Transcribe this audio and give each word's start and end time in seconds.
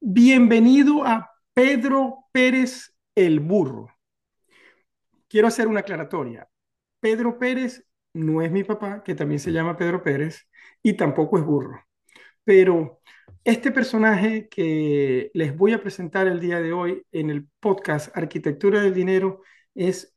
Bienvenido 0.00 1.04
a 1.04 1.30
Pedro 1.54 2.24
Pérez 2.32 2.94
el 3.14 3.40
Burro. 3.40 3.88
Quiero 5.28 5.48
hacer 5.48 5.68
una 5.68 5.80
aclaratoria. 5.80 6.48
Pedro 7.00 7.38
Pérez 7.38 7.86
no 8.12 8.42
es 8.42 8.50
mi 8.50 8.64
papá, 8.64 9.02
que 9.02 9.14
también 9.14 9.40
se 9.40 9.52
llama 9.52 9.76
Pedro 9.76 10.02
Pérez, 10.02 10.48
y 10.82 10.94
tampoco 10.94 11.38
es 11.38 11.44
burro. 11.44 11.84
Pero 12.44 13.00
este 13.44 13.70
personaje 13.72 14.48
que 14.48 15.30
les 15.34 15.56
voy 15.56 15.74
a 15.74 15.80
presentar 15.80 16.26
el 16.26 16.40
día 16.40 16.60
de 16.60 16.72
hoy 16.72 17.06
en 17.12 17.30
el 17.30 17.46
podcast 17.60 18.16
Arquitectura 18.16 18.80
del 18.80 18.94
Dinero 18.94 19.42
es 19.74 20.15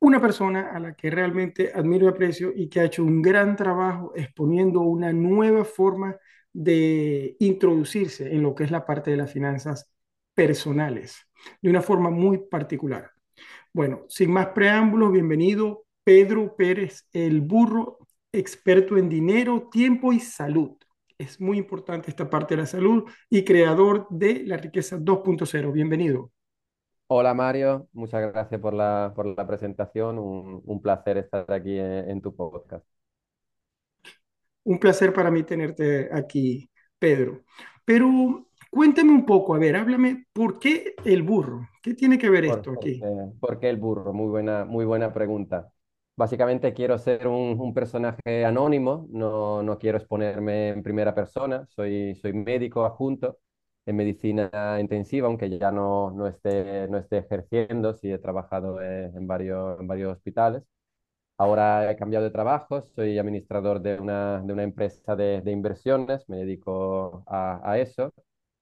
una 0.00 0.20
persona 0.20 0.70
a 0.72 0.80
la 0.80 0.94
que 0.94 1.10
realmente 1.10 1.72
admiro 1.74 2.06
y 2.06 2.08
aprecio 2.10 2.52
y 2.54 2.68
que 2.68 2.80
ha 2.80 2.84
hecho 2.84 3.04
un 3.04 3.22
gran 3.22 3.56
trabajo 3.56 4.12
exponiendo 4.14 4.80
una 4.80 5.12
nueva 5.12 5.64
forma 5.64 6.16
de 6.52 7.36
introducirse 7.40 8.34
en 8.34 8.42
lo 8.42 8.54
que 8.54 8.64
es 8.64 8.70
la 8.70 8.86
parte 8.86 9.10
de 9.10 9.16
las 9.16 9.32
finanzas 9.32 9.90
personales, 10.34 11.18
de 11.60 11.70
una 11.70 11.82
forma 11.82 12.10
muy 12.10 12.38
particular. 12.38 13.10
Bueno, 13.72 14.04
sin 14.08 14.32
más 14.32 14.48
preámbulos, 14.48 15.12
bienvenido 15.12 15.86
Pedro 16.04 16.54
Pérez, 16.56 17.06
el 17.12 17.40
burro 17.40 17.98
experto 18.32 18.96
en 18.96 19.08
dinero, 19.08 19.68
tiempo 19.70 20.12
y 20.12 20.20
salud. 20.20 20.76
Es 21.18 21.40
muy 21.40 21.58
importante 21.58 22.10
esta 22.10 22.28
parte 22.28 22.54
de 22.54 22.62
la 22.62 22.66
salud 22.66 23.04
y 23.30 23.44
creador 23.44 24.06
de 24.10 24.44
la 24.46 24.56
riqueza 24.56 24.98
2.0. 24.98 25.72
Bienvenido. 25.72 26.32
Hola 27.08 27.34
Mario, 27.34 27.88
muchas 27.92 28.20
gracias 28.32 28.60
por 28.60 28.72
la, 28.74 29.12
por 29.14 29.26
la 29.26 29.46
presentación. 29.46 30.18
Un, 30.18 30.62
un 30.64 30.80
placer 30.82 31.16
estar 31.18 31.50
aquí 31.52 31.78
en, 31.78 32.10
en 32.10 32.20
tu 32.22 32.34
podcast. 32.34 32.84
Un 34.64 34.78
placer 34.78 35.12
para 35.12 35.30
mí 35.30 35.44
tenerte 35.44 36.08
aquí, 36.12 36.68
Pedro. 36.98 37.44
Pero 37.84 38.48
cuéntame 38.70 39.12
un 39.12 39.24
poco, 39.26 39.54
a 39.54 39.58
ver, 39.58 39.76
háblame, 39.76 40.26
¿por 40.32 40.58
qué 40.58 40.94
el 41.04 41.22
burro? 41.22 41.68
¿Qué 41.82 41.94
tiene 41.94 42.18
que 42.18 42.30
ver 42.30 42.44
¿Por, 42.44 42.44
esto 42.44 42.72
por 42.72 42.88
aquí? 42.88 43.00
qué, 43.00 43.06
por 43.40 43.58
qué 43.58 43.68
el 43.70 43.76
burro? 43.76 44.12
Muy 44.12 44.28
buena, 44.28 44.64
muy 44.64 44.84
buena 44.84 45.12
pregunta. 45.12 45.72
Básicamente 46.16 46.72
quiero 46.72 46.96
ser 46.98 47.26
un, 47.26 47.58
un 47.60 47.74
personaje 47.74 48.44
anónimo, 48.44 49.06
no, 49.10 49.62
no 49.62 49.78
quiero 49.78 49.98
exponerme 49.98 50.68
en 50.70 50.82
primera 50.82 51.14
persona, 51.14 51.66
soy, 51.68 52.14
soy 52.16 52.32
médico 52.32 52.84
adjunto 52.86 53.38
en 53.86 53.96
medicina 53.96 54.50
intensiva, 54.80 55.28
aunque 55.28 55.48
ya 55.58 55.72
no, 55.72 56.10
no 56.12 56.26
esté, 56.28 56.88
no 56.88 56.98
esté 56.98 57.18
ejerciendo, 57.18 57.94
sí 57.94 58.10
he 58.12 58.18
trabajado 58.18 58.80
eh, 58.82 59.06
en 59.14 59.26
varios, 59.26 59.80
en 59.80 59.86
varios 59.88 60.12
hospitales. 60.16 60.64
Ahora 61.38 61.90
he 61.90 61.96
cambiado 61.96 62.24
de 62.24 62.30
trabajo, 62.30 62.80
soy 62.82 63.18
administrador 63.18 63.80
de 63.82 63.98
una, 64.00 64.40
de 64.42 64.52
una 64.54 64.62
empresa 64.62 65.16
de, 65.16 65.42
de 65.42 65.52
inversiones, 65.52 66.26
me 66.30 66.38
dedico 66.38 67.24
a, 67.26 67.60
a 67.70 67.78
eso 67.78 68.12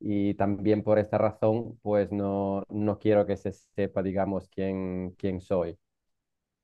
y 0.01 0.35
también 0.35 0.83
por 0.83 0.99
esta 0.99 1.17
razón, 1.19 1.79
pues 1.83 2.11
no, 2.13 2.65
no 2.69 2.99
quiero 2.99 3.27
que 3.27 3.37
se 3.37 3.53
sepa, 3.53 4.03
digamos, 4.03 4.49
quién, 4.49 5.13
quién 5.19 5.41
soy. 5.41 5.79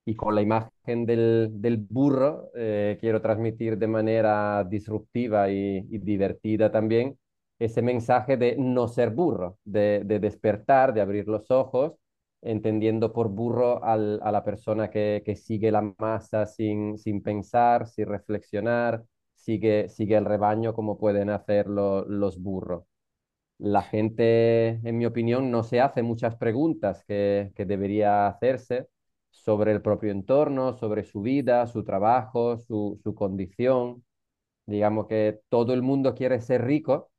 Y 0.04 0.16
con 0.16 0.34
la 0.34 0.42
imagen 0.42 1.06
del, 1.06 1.50
del 1.60 1.76
burro, 1.78 2.50
eh, 2.54 2.98
quiero 3.00 3.20
transmitir 3.22 3.78
de 3.78 3.86
manera 3.86 4.64
disruptiva 4.64 5.50
y, 5.50 5.78
y 5.90 5.98
divertida 5.98 6.70
también 6.72 7.18
ese 7.60 7.82
mensaje 7.82 8.36
de 8.36 8.56
no 8.58 8.88
ser 8.88 9.10
burro, 9.10 9.58
de, 9.64 10.02
de 10.04 10.18
despertar, 10.18 10.92
de 10.94 11.00
abrir 11.00 11.28
los 11.28 11.50
ojos 11.52 11.94
entendiendo 12.42 13.12
por 13.12 13.28
burro 13.28 13.82
a 13.84 13.96
la 13.96 14.44
persona 14.44 14.90
que, 14.90 15.22
sigue 15.36 15.70
la 15.70 15.94
masa 15.98 16.46
sin, 16.46 16.96
pensar, 17.22 17.86
sin 17.86 18.06
reflexionar, 18.06 19.04
sigue, 19.34 19.88
sigue 19.88 20.16
el 20.16 20.24
rebaño 20.24 20.74
como 20.74 20.98
pueden 20.98 21.30
hacerlo 21.30 22.04
los 22.06 22.40
burros. 22.40 22.84
La 23.58 23.82
gente, 23.82 24.68
en 24.84 24.98
mi 24.98 25.06
opinión, 25.06 25.50
no 25.50 25.62
se 25.62 25.80
hace 25.80 26.02
muchas 26.02 26.36
preguntas 26.36 27.04
que, 27.06 27.52
debería 27.56 28.26
hacerse 28.28 28.88
sobre 29.30 29.72
el 29.72 29.82
propio 29.82 30.10
entorno, 30.12 30.74
sobre 30.74 31.04
su 31.04 31.22
vida, 31.22 31.66
su 31.66 31.84
trabajo, 31.84 32.58
su 32.58 33.14
condición. 33.16 34.04
Digamos 34.66 35.06
que 35.08 35.40
todo 35.48 35.74
el 35.74 35.82
mundo 35.82 36.14
quiere 36.14 36.40
ser 36.40 36.64
rico, 36.64 37.10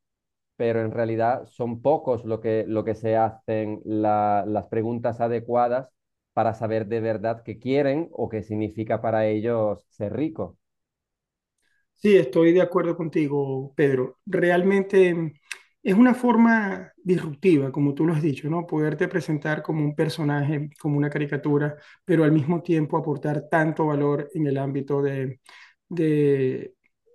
pero 0.61 0.81
en 0.81 0.91
realidad 0.91 1.47
son 1.47 1.81
pocos 1.81 2.23
lo 2.23 2.39
que, 2.39 2.65
lo 2.67 2.83
que 2.83 2.93
se 2.93 3.17
hacen 3.17 3.81
la, 3.83 4.43
las 4.47 4.67
preguntas 4.67 5.19
adecuadas 5.19 5.89
para 6.33 6.53
saber 6.53 6.85
de 6.87 6.99
verdad 7.01 7.41
qué 7.43 7.57
quieren 7.59 8.09
o 8.11 8.29
qué 8.29 8.43
significa 8.43 9.01
para 9.01 9.25
ellos 9.27 9.87
ser 9.89 10.13
rico. 10.15 10.59
Sí, 11.95 12.17
estoy 12.17 12.51
de 12.53 12.61
acuerdo 12.61 12.97
contigo, 12.97 13.73
Pedro. 13.75 14.19
Realmente 14.25 15.33
es 15.83 15.93
una 15.95 16.13
forma 16.15 16.91
disruptiva, 17.03 17.71
como 17.71 17.93
tú 17.93 18.05
lo 18.07 18.13
has 18.13 18.21
dicho, 18.23 18.49
¿no? 18.49 18.65
Poderte 18.65 19.07
presentar 19.07 19.61
como 19.61 19.83
un 19.85 19.95
personaje, 19.95 20.69
como 20.79 20.97
una 20.97 21.09
caricatura, 21.11 21.77
pero 22.03 22.23
al 22.23 22.31
mismo 22.31 22.61
tiempo 22.63 22.97
aportar 22.97 23.47
tanto 23.49 23.85
valor 23.87 24.29
en 24.33 24.47
el 24.47 24.57
ámbito 24.57 25.01
de, 25.01 25.39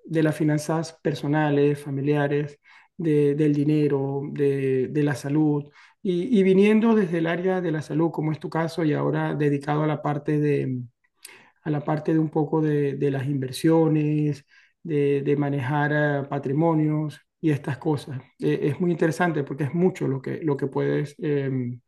de 0.05 0.23
las 0.23 0.37
finanzas 0.37 0.99
personales, 1.03 1.81
familiares, 1.83 2.59
de- 2.97 3.35
del 3.35 3.55
dinero, 3.55 4.23
de, 4.33 4.91
la 5.03 5.15
salud, 5.15 5.65
y, 6.03 6.43
viniendo 6.45 6.95
desde 6.95 7.19
el 7.19 7.27
área 7.27 7.61
de 7.61 7.73
la 7.73 7.83
salud, 7.83 8.11
como 8.13 8.31
es 8.33 8.39
tu 8.41 8.49
caso, 8.51 8.85
y 8.85 8.93
ahora 8.93 9.35
dedicado 9.35 9.83
a 9.83 9.87
la 9.89 10.03
parte 10.03 10.39
de, 10.39 10.83
a 11.65 11.71
la 11.71 11.81
parte 11.85 12.13
de 12.13 12.19
un 12.19 12.31
poco 12.31 12.61
de, 12.63 12.97
las 13.11 13.27
inversiones, 13.27 14.47
de, 14.83 15.37
manejar 15.39 15.93
eh, 15.95 16.29
patrimonios 16.29 17.21
y 17.41 17.51
estas 17.51 17.79
cosas. 17.79 18.21
Eh, 18.41 18.61
es 18.63 18.81
muy 18.81 18.93
interesante 18.93 19.45
porque 19.45 19.65
es 19.65 19.75
mucho 19.75 20.09
lo 20.09 20.23
que, 20.23 20.41
lo 20.43 20.57
que 20.57 20.67
puedes 20.69 21.15
em, 21.19 21.81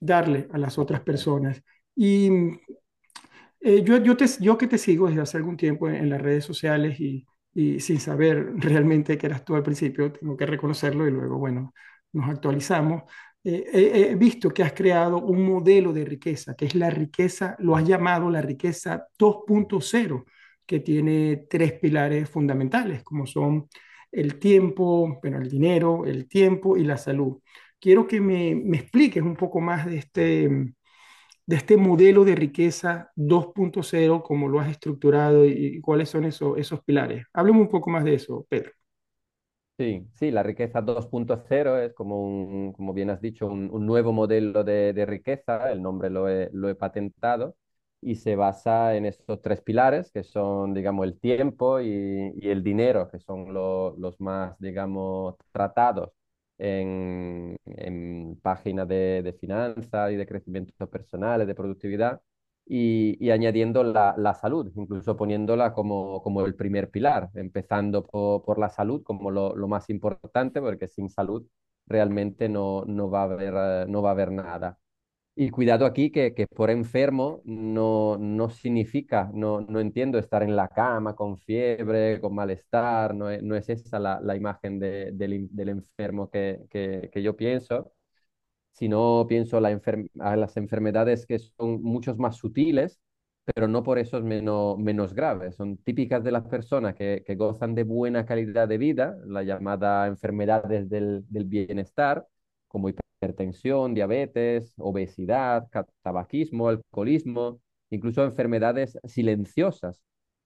darle 0.00 0.48
a 0.52 0.58
las 0.58 0.78
otras 0.78 1.00
personas. 1.02 1.62
Y 1.94 2.28
eh, 3.60 3.82
yo, 3.84 3.98
yo, 3.98 4.16
te, 4.16 4.26
yo 4.40 4.56
que 4.58 4.66
te 4.66 4.78
sigo 4.78 5.08
desde 5.08 5.20
hace 5.22 5.36
algún 5.36 5.56
tiempo 5.56 5.88
en 5.88 6.08
las 6.10 6.20
redes 6.20 6.44
sociales 6.44 6.98
y, 7.00 7.26
y 7.54 7.80
sin 7.80 8.00
saber 8.00 8.52
realmente 8.56 9.18
que 9.18 9.26
eras 9.26 9.44
tú 9.44 9.54
al 9.56 9.62
principio, 9.62 10.12
tengo 10.12 10.36
que 10.36 10.46
reconocerlo 10.46 11.06
y 11.06 11.10
luego, 11.10 11.38
bueno, 11.38 11.74
nos 12.12 12.28
actualizamos. 12.30 13.02
Eh, 13.42 14.10
he, 14.10 14.14
visto 14.16 14.50
que 14.50 14.62
has 14.62 14.72
creado 14.72 15.18
un 15.18 15.46
modelo 15.46 15.92
de 15.92 16.04
riqueza, 16.04 16.54
que 16.54 16.66
es 16.66 16.74
la 16.74 16.90
riqueza, 16.90 17.56
lo 17.58 17.76
has 17.76 17.86
llamado 17.86 18.30
la 18.30 18.42
riqueza 18.42 19.06
2.0, 19.18 20.24
que 20.66 20.80
tiene 20.80 21.46
tres 21.48 21.72
pilares 21.74 22.28
fundamentales, 22.28 23.02
como 23.02 23.26
son 23.26 23.68
el 24.12 24.38
tiempo, 24.38 25.18
bueno, 25.22 25.38
el 25.38 25.48
dinero, 25.48 26.04
el 26.06 26.28
tiempo 26.28 26.76
y 26.76 26.84
la 26.84 26.98
salud. 26.98 27.40
Quiero 27.78 28.06
que 28.06 28.20
me, 28.20 28.54
me 28.54 28.78
expliques 28.78 29.22
un 29.22 29.36
poco 29.36 29.60
más 29.60 29.86
de 29.86 29.98
este, 29.98 30.74
de 31.50 31.56
este 31.56 31.76
modelo 31.76 32.24
de 32.24 32.36
riqueza 32.36 33.10
2.0, 33.16 34.22
cómo 34.22 34.46
lo 34.46 34.60
has 34.60 34.70
estructurado 34.70 35.44
y, 35.44 35.80
cuáles 35.80 36.08
son 36.08 36.24
esos, 36.24 36.56
esos 36.56 36.80
pilares. 36.84 37.26
Háblame 37.32 37.60
un 37.60 37.68
poco 37.68 37.90
más 37.90 38.04
de 38.04 38.14
eso, 38.14 38.46
Pedro. 38.48 38.70
Sí, 39.76 40.06
sí, 40.14 40.30
la 40.30 40.44
riqueza 40.44 40.80
2.0 40.80 41.84
es 41.84 41.92
como 41.92 42.22
un, 42.22 42.72
como 42.72 42.92
bien 42.92 43.10
has 43.10 43.20
dicho, 43.20 43.48
un, 43.48 43.84
nuevo 43.84 44.12
modelo 44.12 44.62
de, 44.62 45.04
riqueza, 45.08 45.72
el 45.72 45.82
nombre 45.82 46.08
lo 46.08 46.28
he, 46.28 46.50
lo 46.52 46.68
he 46.68 46.76
patentado 46.76 47.56
y 48.00 48.14
se 48.14 48.36
basa 48.36 48.94
en 48.94 49.06
estos 49.06 49.42
tres 49.42 49.60
pilares 49.60 50.12
que 50.12 50.22
son, 50.22 50.72
digamos, 50.72 51.04
el 51.04 51.18
tiempo 51.18 51.80
y, 51.80 52.32
y 52.36 52.48
el 52.48 52.62
dinero, 52.62 53.08
que 53.10 53.18
son 53.18 53.52
lo, 53.52 53.96
los 53.98 54.20
más, 54.20 54.56
digamos, 54.60 55.34
tratados 55.50 56.12
en, 56.60 57.56
en 57.64 58.38
páginas 58.42 58.86
de, 58.88 59.22
de 59.22 59.32
finanzas 59.32 60.12
y 60.12 60.16
de 60.16 60.26
crecimiento 60.26 60.88
personal, 60.90 61.46
de 61.46 61.54
productividad 61.54 62.20
y, 62.66 63.16
y 63.24 63.30
añadiendo 63.30 63.82
la, 63.82 64.14
la, 64.16 64.34
salud, 64.34 64.70
incluso 64.76 65.16
poniéndola 65.16 65.72
como, 65.72 66.22
como 66.22 66.46
el 66.46 66.54
primer 66.54 66.90
pilar, 66.90 67.30
empezando 67.34 68.04
por, 68.06 68.44
por 68.44 68.58
la 68.58 68.70
salud 68.70 69.02
como 69.02 69.30
lo, 69.30 69.56
lo, 69.56 69.68
más 69.68 69.90
importante, 69.90 70.60
porque 70.60 70.86
sin 70.88 71.10
salud 71.10 71.46
realmente 71.86 72.48
no, 72.48 72.84
no, 72.86 73.10
va, 73.10 73.22
a 73.22 73.24
haber, 73.24 73.88
no 73.88 74.02
va 74.02 74.10
a 74.10 74.12
haber 74.12 74.30
nada. 74.32 74.78
Y 75.40 75.48
cuidado 75.48 75.86
aquí 75.86 76.10
que, 76.10 76.34
que 76.34 76.46
por 76.46 76.68
enfermo 76.70 77.40
no, 77.46 78.18
no 78.18 78.50
significa, 78.50 79.30
no, 79.32 79.62
no 79.62 79.80
entiendo 79.80 80.18
estar 80.18 80.42
en 80.42 80.54
la 80.54 80.68
cama 80.68 81.16
con 81.16 81.38
fiebre, 81.38 82.20
con 82.20 82.34
malestar, 82.34 83.14
no 83.14 83.30
es, 83.30 83.42
no 83.42 83.56
es 83.56 83.70
esa 83.70 83.98
la, 83.98 84.20
la 84.20 84.36
imagen 84.36 84.78
de, 84.78 85.12
del, 85.12 85.48
del, 85.50 85.70
enfermo 85.70 86.28
que, 86.28 86.66
que, 86.68 87.08
que 87.10 87.22
yo 87.22 87.36
pienso 87.36 87.92
sino 88.72 89.26
pienso 89.28 89.60
la 89.60 89.70
enfer 89.70 90.06
a 90.20 90.36
las 90.36 90.56
enfermedades 90.56 91.26
que 91.26 91.38
son 91.38 91.82
muchos 91.82 92.18
más 92.18 92.36
sutiles, 92.36 93.00
pero 93.54 93.68
no 93.68 93.82
por 93.82 93.98
eso 93.98 94.18
es 94.18 94.24
menos, 94.24 94.78
menos 94.78 95.14
graves. 95.14 95.56
Son 95.56 95.76
típicas 95.78 96.24
de 96.24 96.32
las 96.32 96.44
personas 96.46 96.94
que, 96.94 97.24
gozan 97.36 97.74
de 97.74 97.84
buena 97.84 98.26
calidad 98.26 98.68
de 98.68 98.78
vida, 98.78 99.16
la 99.26 99.42
llamada 99.42 100.06
enfermedades 100.06 100.88
del, 100.88 101.24
del 101.28 101.44
bienestar, 101.46 102.26
como 102.70 102.88
hipertensión, 102.90 103.94
diabetes, 103.94 104.74
obesidad, 104.78 105.68
tabaquismo, 106.02 106.68
alcoholismo, 106.68 107.60
incluso 107.90 108.24
enfermedades 108.24 108.98
silenciosas 109.04 110.00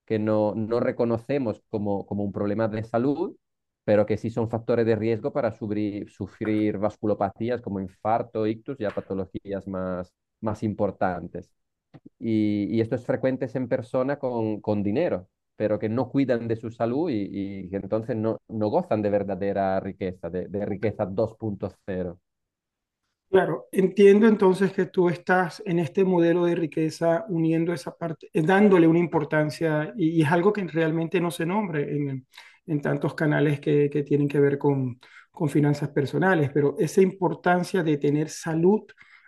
que 0.07 0.19
no, 0.19 0.55
no 0.55 0.81
reconocemos 0.81 1.63
como, 1.71 2.07
como 2.07 2.25
un 2.25 2.33
problema 2.33 2.69
de 2.69 2.85
salud, 2.85 3.37
pero 3.85 4.07
que 4.07 4.17
sí 4.17 4.31
son 4.31 4.49
factores 4.51 4.87
de 4.87 4.97
riesgo 4.97 5.33
para 5.33 5.53
sufrir, 5.53 6.79
vasculopatías 6.79 7.61
como 7.63 7.81
infarto, 7.81 8.47
ictus, 8.47 8.79
ya 8.79 8.91
patologías 8.91 9.67
más, 9.69 10.13
más 10.41 10.63
importantes. 10.63 11.55
Y, 12.19 12.67
y 12.77 12.81
esto 12.81 12.97
es 12.97 13.05
frecuente 13.07 13.49
en 13.55 13.69
personas 13.69 14.19
con, 14.19 14.61
con 14.61 14.83
dinero, 14.83 15.29
pero 15.57 15.79
que 15.79 15.89
no 15.89 16.09
cuidan 16.11 16.49
de 16.49 16.57
su 16.57 16.71
salud 16.71 17.11
y, 17.11 17.69
que 17.71 17.77
entonces 17.77 18.17
no, 18.17 18.41
no 18.49 18.69
gozan 18.69 19.03
de 19.03 19.11
verdadera 19.11 19.81
riqueza, 19.81 20.31
de, 20.31 20.49
de 20.49 20.67
riqueza 20.67 21.07
2.0. 21.07 22.19
Claro, 23.31 23.67
entiendo 23.73 24.29
entonces 24.29 24.73
que 24.73 24.87
tú 24.87 25.09
estás 25.09 25.61
en 25.67 25.81
este 25.81 26.05
modelo 26.05 26.45
de 26.45 26.55
riqueza 26.55 27.25
uniendo 27.29 27.73
esa 27.73 27.97
parte, 27.97 28.29
eh, 28.33 28.43
dándole 28.43 28.87
una 28.87 29.01
importancia 29.01 29.93
y, 29.97 30.11
y 30.11 30.23
es 30.23 30.31
algo 30.31 30.53
que 30.53 30.63
realmente 30.69 31.21
no 31.21 31.33
se 31.33 31.45
nombre 31.45 31.83
en, 31.97 32.29
en 32.67 32.81
tantos 32.81 33.15
canales 33.15 33.59
que, 33.59 33.91
que 33.91 34.05
tienen 34.05 34.29
que 34.29 34.39
ver 34.39 34.57
con, 34.57 35.01
con 35.33 35.49
finanzas 35.49 35.89
personales, 35.89 36.51
pero 36.55 36.77
esa 36.79 37.01
importancia 37.01 37.83
de 37.83 37.97
tener 37.97 38.29
salud 38.29 38.83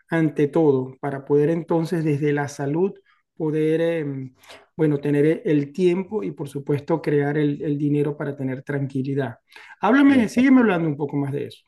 ante 0.08 0.46
todo, 0.46 0.94
para 1.00 1.25
poder 1.25 1.50
entonces 1.50 2.05
desde 2.05 2.32
la 2.32 2.46
salud 2.46 2.94
poder, 3.37 3.81
eh, 3.81 4.33
bueno, 4.77 4.99
tener 4.99 5.43
el 5.44 5.73
tiempo 5.73 6.23
y 6.23 6.33
por 6.33 6.49
supuesto 6.49 7.00
crear 7.03 7.38
el, 7.38 7.62
el 7.62 7.79
dinero 7.79 8.17
para 8.17 8.37
tener 8.37 8.62
tranquilidad. 8.62 9.38
Háblame, 9.81 10.29
sígueme 10.29 10.61
hablando 10.61 10.88
un 10.88 10.97
poco 10.97 11.17
más 11.17 11.33
de 11.33 11.47
eso. 11.47 11.65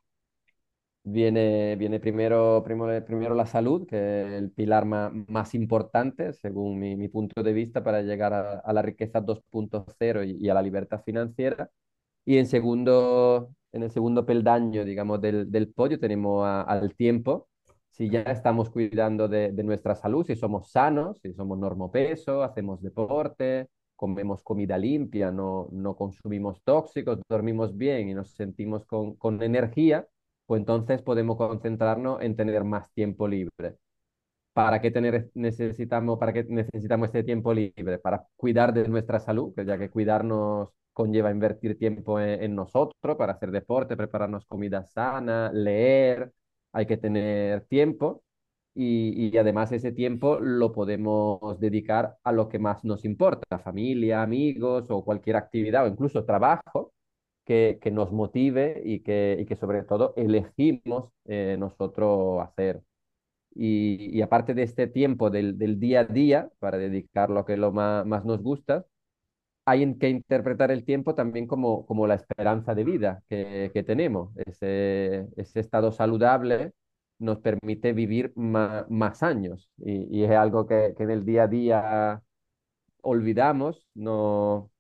Viene, 1.11 1.75
viene 1.77 2.01
primero, 2.01 2.63
primero, 2.63 3.03
primero 3.05 3.35
la 3.35 3.47
salud, 3.47 3.87
que 3.87 3.97
es 4.27 4.33
el 4.33 4.51
pilar 4.51 4.85
ma- 4.85 5.11
más 5.29 5.55
importante, 5.55 6.35
según 6.35 6.79
mi, 6.79 6.97
mi 6.97 7.09
punto 7.09 7.43
de 7.43 7.53
vista, 7.55 7.83
para 7.83 8.03
llegar 8.03 8.35
a, 8.35 8.59
a 8.59 8.73
la 8.75 8.83
riqueza 8.83 9.21
2.0 9.23 10.23
y, 10.23 10.33
y 10.39 10.51
a 10.51 10.55
la 10.55 10.61
libertad 10.63 11.03
financiera. 11.05 11.71
Y 12.25 12.39
en 12.39 12.47
segundo, 12.47 13.51
en 13.73 13.85
el 13.85 13.91
segundo 13.93 14.27
peldaño, 14.27 14.85
digamos, 14.85 15.21
del, 15.21 15.51
del 15.51 15.73
podio 15.73 16.01
tenemos 16.01 16.47
a- 16.47 16.63
al 16.63 16.95
tiempo. 16.97 17.49
Si 17.99 18.09
ya 18.11 18.23
estamos 18.23 18.71
cuidando 18.71 19.29
de, 19.29 19.53
de 19.53 19.65
nuestra 19.65 19.95
salud, 19.97 20.25
si 20.25 20.37
somos 20.37 20.71
sanos, 20.71 21.19
si 21.21 21.35
somos 21.35 21.59
normopeso, 21.59 22.43
hacemos 22.45 22.81
deporte, 22.81 23.69
comemos 23.97 24.43
comida 24.45 24.79
limpia, 24.79 25.33
no, 25.33 25.69
no 25.73 25.97
consumimos 25.97 26.63
tóxicos, 26.63 27.21
dormimos 27.29 27.77
bien 27.77 28.09
y 28.09 28.15
nos 28.15 28.31
sentimos 28.35 28.87
con, 28.87 29.17
con 29.17 29.43
energía, 29.43 30.07
pues 30.47 30.61
entonces 30.61 31.03
podemos 31.03 31.37
concentrarnos 31.37 32.23
en 32.23 32.37
tener 32.37 32.63
más 32.65 32.93
tiempo 32.93 33.27
libre. 33.27 33.77
¿Para 34.53 34.81
qué 34.81 34.91
tener, 34.91 35.31
necesitamos, 35.35 36.19
para 36.19 36.33
qué 36.33 36.45
necesitamos 36.45 37.07
este 37.09 37.23
tiempo 37.25 37.55
libre? 37.55 37.99
Para 37.99 38.27
cuidar 38.37 38.73
de 38.75 38.89
nuestra 38.89 39.21
salud, 39.21 39.53
ya 39.65 39.79
que 39.79 39.91
cuidarnos 39.91 40.71
conlleva 40.93 41.31
invertir 41.31 41.79
tiempo 41.79 42.19
en, 42.21 42.43
en 42.43 42.55
nosotros, 42.57 43.17
para 43.17 43.35
hacer 43.35 43.53
deporte, 43.53 43.97
prepararnos 43.97 44.47
comida 44.47 44.85
sana, 44.85 45.51
leer, 45.53 46.33
hay 46.79 46.87
que 46.87 46.97
tener 46.97 47.65
tiempo 47.67 48.23
y, 48.75 49.29
y 49.35 49.37
además 49.39 49.73
ese 49.73 49.93
tiempo 49.93 50.39
lo 50.41 50.73
podemos 50.73 51.59
dedicar 51.61 52.17
a 52.25 52.33
lo 52.33 52.49
que 52.49 52.59
más 52.61 52.85
nos 52.85 53.05
importa, 53.05 53.59
familia, 53.59 54.23
amigos 54.23 54.87
o 54.91 55.05
cualquier 55.05 55.37
actividad 55.37 55.85
o 55.85 55.89
incluso 55.89 56.25
trabajo 56.25 56.93
que, 57.45 57.79
que 57.83 57.91
nos 57.91 58.13
motive 58.13 58.83
y 58.85 59.01
que, 59.03 59.37
y 59.41 59.47
que 59.47 59.57
sobre 59.57 59.83
todo 59.85 60.15
elegimos 60.17 61.11
eh, 61.27 61.57
nosotros 61.59 62.41
hacer. 62.43 62.83
Y, 63.55 64.17
y 64.17 64.23
aparte 64.23 64.55
de 64.55 64.63
este 64.63 64.87
tiempo 64.87 65.31
del, 65.31 65.59
del 65.59 65.81
día 65.81 66.01
a 66.01 66.05
día, 66.05 66.51
para 66.61 66.79
dedicar 66.79 67.31
lo 67.31 67.45
que 67.45 67.57
lo 67.57 67.73
más, 67.73 68.07
más 68.07 68.25
nos 68.25 68.43
gusta, 68.43 68.87
hay 69.71 69.97
que 69.99 70.09
interpretar 70.09 70.71
el 70.71 70.85
tiempo 70.85 71.15
también 71.15 71.47
como, 71.47 71.87
como 71.87 72.07
la 72.07 72.15
esperanza 72.15 72.75
de 72.75 72.85
vida 72.85 73.23
que, 73.29 73.71
que 73.75 73.83
tenemos. 73.83 74.31
Ese, 74.37 75.29
ese 75.37 75.61
estado 75.61 75.93
saludable 75.93 76.73
nos 77.19 77.39
permite 77.41 77.93
vivir 77.93 78.33
ma- 78.37 78.87
más 78.89 79.23
años 79.23 79.71
y, 79.79 80.07
y 80.21 80.25
es 80.25 80.31
algo 80.33 80.67
que, 80.67 80.95
que 80.97 81.03
en 81.05 81.11
el 81.11 81.25
día 81.25 81.45
a 81.45 81.49
día 81.49 82.23
olvidamos, 83.03 83.87
no, 83.95 84.71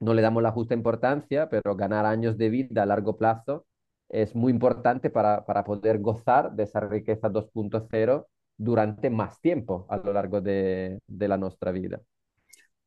no 0.00 0.14
le 0.14 0.22
damos 0.22 0.42
la 0.42 0.52
justa 0.52 0.74
importancia, 0.74 1.48
pero 1.50 1.76
ganar 1.76 2.06
años 2.06 2.38
de 2.38 2.50
vida 2.50 2.82
a 2.82 2.86
largo 2.86 3.16
plazo 3.16 3.66
es 4.08 4.34
muy 4.34 4.52
importante 4.52 5.10
para, 5.10 5.44
para 5.46 5.64
poder 5.64 6.00
gozar 6.00 6.52
de 6.54 6.64
esa 6.64 6.80
riqueza 6.80 7.28
2.0 7.28 8.28
durante 8.58 9.10
más 9.10 9.40
tiempo 9.40 9.86
a 9.90 9.98
lo 9.98 10.12
largo 10.12 10.40
de, 10.40 11.00
de 11.06 11.28
la 11.28 11.36
nuestra 11.38 11.72
vida. 11.72 12.00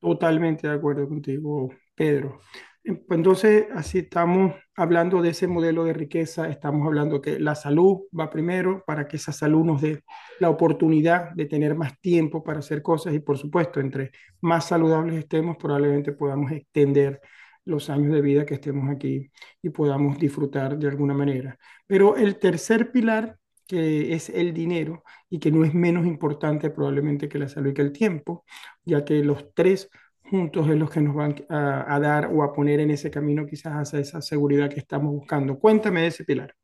Totalmente 0.01 0.67
de 0.67 0.73
acuerdo 0.73 1.07
contigo, 1.07 1.69
Pedro. 1.95 2.39
Eh, 2.83 2.93
pues 2.93 3.17
Entonces, 3.17 3.67
así 3.73 3.99
estamos 3.99 4.55
hablando 4.75 5.21
de 5.21 5.29
ese 5.29 5.47
modelo 5.47 5.83
de 5.83 5.93
riqueza, 5.93 6.47
estamos 6.49 6.85
hablando 6.87 7.21
que 7.21 7.39
la 7.39 7.55
salud 7.55 8.03
va 8.17 8.29
primero 8.29 8.83
para 8.87 9.07
que 9.07 9.17
esa 9.17 9.33
salud 9.33 9.65
nos 9.65 9.81
dé 9.81 10.03
la 10.39 10.49
oportunidad 10.49 11.31
de 11.35 11.45
tener 11.45 11.75
más 11.75 11.99
tiempo 11.99 12.43
para 12.43 12.59
hacer 12.59 12.81
cosas 12.81 13.13
y 13.13 13.19
por 13.19 13.37
supuesto, 13.37 13.81
entre 13.81 14.11
más 14.41 14.67
saludables 14.67 15.15
estemos, 15.17 15.57
probablemente 15.57 16.13
podamos 16.13 16.51
extender 16.51 17.19
los 17.65 17.89
años 17.89 18.13
de 18.13 18.21
vida 18.21 18.45
que 18.45 18.55
estemos 18.55 18.89
aquí 18.89 19.29
y 19.61 19.69
podamos 19.69 20.17
disfrutar 20.17 20.77
de 20.77 20.87
alguna 20.87 21.13
manera. 21.13 21.57
Pero 21.87 22.15
el 22.15 22.39
tercer 22.39 22.91
pilar, 22.91 23.37
que 23.69 24.13
es 24.13 24.29
el 24.29 24.53
dinero 24.53 25.03
y 25.29 25.39
que 25.39 25.51
no 25.51 25.63
es 25.65 25.73
menos 25.75 26.07
importante 26.07 26.71
probablemente 26.71 27.29
que 27.29 27.39
la 27.39 27.49
salud 27.49 27.71
y 27.71 27.75
que 27.75 27.83
el 27.83 27.93
tiempo, 27.93 28.45
ya 28.85 29.05
que 29.05 29.23
los 29.23 29.53
tres 29.55 29.89
juntos 30.23 30.69
es 30.69 30.77
los 30.77 30.91
que 30.91 31.01
nos 31.01 31.15
van 31.15 31.35
a, 31.49 31.93
a 31.95 31.99
dar 32.01 32.27
o 32.33 32.43
a 32.43 32.53
poner 32.53 32.81
en 32.81 32.91
ese 32.91 33.11
camino 33.11 33.45
quizás 33.47 33.73
hacia 33.75 33.99
esa 33.99 34.21
seguridad 34.21 34.69
que 34.71 34.79
estamos 34.81 35.13
buscando. 35.13 35.59
Cuéntame 35.59 36.01
de 36.01 36.07
ese 36.07 36.25
pilar. 36.25 36.55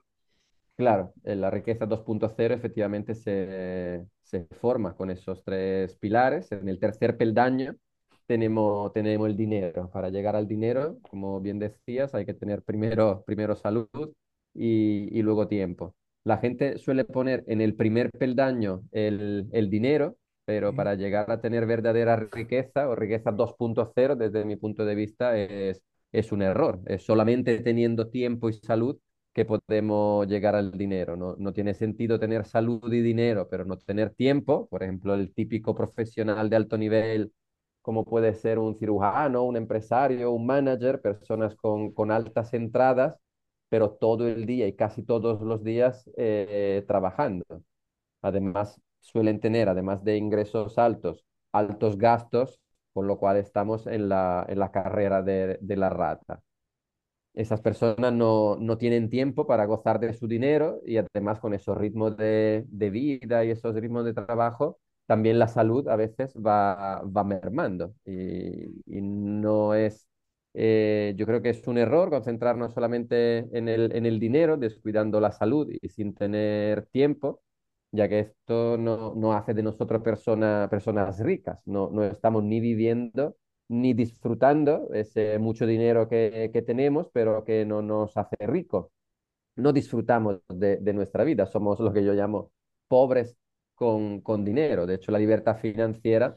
Claro, 0.77 1.13
eh, 1.23 1.35
la 1.35 1.49
riqueza 1.49 1.85
2.0 1.87 2.53
efectivamente 2.53 3.15
se, 3.15 4.05
se 4.23 4.45
forma 4.59 4.95
con 4.95 5.09
esos 5.09 5.41
tres 5.43 5.95
pilares. 5.95 6.51
En 6.51 6.67
el 6.67 6.79
tercer 6.79 7.15
peldaño 7.17 7.75
tenemos, 8.27 8.91
tenemos 8.91 9.29
el 9.29 9.37
dinero. 9.37 9.89
Para 9.91 10.09
llegar 10.09 10.35
al 10.35 10.47
dinero, 10.49 10.97
como 11.09 11.39
bien 11.39 11.59
decías, 11.59 12.13
hay 12.13 12.25
que 12.25 12.33
tener 12.33 12.61
primero, 12.63 13.23
primero 13.25 13.55
salud 13.55 13.87
y, 14.53 15.17
y 15.17 15.21
luego 15.21 15.47
tiempo. 15.47 15.95
La 16.25 16.37
gente 16.39 16.77
suele 16.79 17.05
poner 17.05 17.45
en 17.47 17.61
el 17.61 17.75
primer 17.75 18.11
peldaño 18.11 18.83
el, 18.91 19.47
el 19.53 19.69
dinero, 19.69 20.17
pero 20.45 20.75
para 20.75 20.95
llegar 20.95 21.31
a 21.31 21.41
tener 21.41 21.65
verdadera 21.67 22.17
riqueza 22.17 22.89
o 22.89 22.95
riqueza 22.95 23.31
2.0, 23.31 24.15
desde 24.17 24.45
mi 24.45 24.57
punto 24.57 24.85
de 24.85 24.95
vista, 24.95 25.37
es, 25.37 25.83
es 26.11 26.31
un 26.33 26.41
error. 26.43 26.81
Es 26.87 27.03
solamente 27.05 27.59
teniendo 27.61 28.09
tiempo 28.09 28.49
y 28.49 28.53
salud 28.53 28.99
que 29.33 29.45
podemos 29.45 30.27
llegar 30.27 30.55
al 30.55 30.71
dinero. 30.71 31.15
No, 31.15 31.35
no 31.37 31.53
tiene 31.53 31.73
sentido 31.75 32.19
tener 32.19 32.45
salud 32.45 32.91
y 32.93 33.01
dinero, 33.01 33.47
pero 33.49 33.65
no 33.65 33.77
tener 33.77 34.11
tiempo. 34.15 34.67
Por 34.69 34.83
ejemplo, 34.83 35.13
el 35.15 35.33
típico 35.33 35.75
profesional 35.75 36.49
de 36.49 36.55
alto 36.55 36.77
nivel, 36.77 37.33
como 37.81 38.03
puede 38.05 38.33
ser 38.33 38.59
un 38.59 38.75
cirujano, 38.77 39.43
un 39.43 39.57
empresario, 39.57 40.31
un 40.31 40.45
manager, 40.45 41.01
personas 41.01 41.55
con, 41.55 41.93
con 41.93 42.11
altas 42.11 42.53
entradas, 42.53 43.19
pero 43.69 43.91
todo 43.91 44.27
el 44.27 44.45
día 44.45 44.67
y 44.67 44.75
casi 44.75 45.03
todos 45.03 45.41
los 45.41 45.63
días 45.63 46.09
eh, 46.17 46.83
trabajando. 46.87 47.45
Además, 48.21 48.81
suelen 49.01 49.39
tener, 49.39 49.69
además 49.69 50.03
de 50.03 50.17
ingresos 50.17 50.77
altos, 50.77 51.25
altos 51.53 51.97
gastos, 51.97 52.61
con 52.93 53.07
lo 53.07 53.17
cual 53.19 53.37
estamos 53.37 53.87
en 53.87 54.09
la, 54.09 54.45
en 54.49 54.59
la 54.59 54.71
carrera 54.71 55.21
de, 55.23 55.57
de 55.61 55.77
la 55.77 55.89
rata 55.89 56.41
esas 57.33 57.61
personas 57.61 58.13
no, 58.13 58.55
no 58.57 58.77
tienen 58.77 59.09
tiempo 59.09 59.45
para 59.47 59.65
gozar 59.65 59.99
de 59.99 60.13
su 60.13 60.27
dinero 60.27 60.81
y 60.85 60.97
además 60.97 61.39
con 61.39 61.53
esos 61.53 61.77
ritmos 61.77 62.15
de, 62.17 62.63
de 62.67 62.89
vida 62.89 63.43
y 63.45 63.51
esos 63.51 63.75
ritmos 63.75 64.05
de 64.05 64.13
trabajo, 64.13 64.79
también 65.05 65.37
la 65.39 65.47
salud 65.47 65.87
a 65.89 65.95
veces 65.97 66.33
va, 66.35 67.01
va 67.03 67.23
mermando 67.23 67.93
y, 68.05 68.65
y 68.85 69.01
no 69.01 69.73
es, 69.75 70.07
eh, 70.55 71.13
yo 71.17 71.25
creo 71.25 71.41
que 71.41 71.49
es 71.51 71.67
un 71.67 71.77
error 71.77 72.09
concentrarnos 72.09 72.73
solamente 72.73 73.39
en 73.57 73.69
el, 73.69 73.95
en 73.95 74.05
el 74.05 74.19
dinero, 74.19 74.57
descuidando 74.57 75.19
la 75.19 75.31
salud 75.31 75.69
y 75.81 75.89
sin 75.89 76.13
tener 76.15 76.87
tiempo, 76.87 77.41
ya 77.91 78.09
que 78.09 78.19
esto 78.19 78.77
no, 78.77 79.13
no 79.15 79.33
hace 79.33 79.53
de 79.53 79.63
nosotros 79.63 80.01
persona, 80.01 80.67
personas 80.69 81.19
ricas, 81.19 81.59
no, 81.65 81.89
no 81.91 82.03
estamos 82.05 82.43
ni 82.43 82.59
viviendo 82.59 83.37
ni 83.67 83.93
disfrutando 83.93 84.89
ese 84.93 85.39
mucho 85.39 85.65
dinero 85.65 86.07
que, 86.07 86.51
que 86.53 86.61
tenemos, 86.61 87.09
pero 87.13 87.43
que 87.43 87.65
no 87.65 87.81
nos 87.81 88.15
hace 88.17 88.35
ricos. 88.47 88.87
No 89.55 89.71
disfrutamos 89.73 90.41
de, 90.49 90.77
de 90.77 90.93
nuestra 90.93 91.23
vida, 91.23 91.45
somos 91.45 91.79
lo 91.79 91.93
que 91.93 92.03
yo 92.03 92.13
llamo 92.13 92.51
pobres 92.87 93.37
con, 93.75 94.21
con 94.21 94.43
dinero. 94.45 94.85
De 94.85 94.95
hecho, 94.95 95.11
la 95.11 95.19
libertad 95.19 95.57
financiera 95.57 96.35